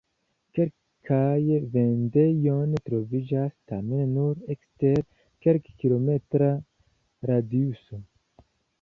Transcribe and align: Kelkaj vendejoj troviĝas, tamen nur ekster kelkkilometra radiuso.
Kelkaj 0.59 1.43
vendejoj 1.75 2.57
troviĝas, 2.89 3.53
tamen 3.73 4.17
nur 4.17 4.43
ekster 4.57 5.05
kelkkilometra 5.47 6.53
radiuso. 7.33 8.07